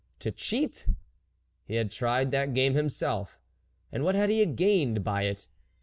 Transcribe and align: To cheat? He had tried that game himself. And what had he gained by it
To 0.21 0.31
cheat? 0.31 0.87
He 1.63 1.75
had 1.75 1.91
tried 1.91 2.31
that 2.31 2.55
game 2.55 2.73
himself. 2.73 3.37
And 3.91 4.03
what 4.03 4.15
had 4.15 4.31
he 4.31 4.43
gained 4.47 5.03
by 5.03 5.25
it 5.25 5.47